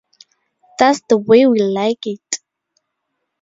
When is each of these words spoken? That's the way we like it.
That's 0.79 1.03
the 1.07 1.17
way 1.19 1.45
we 1.45 1.59
like 1.59 2.07
it. 2.07 2.39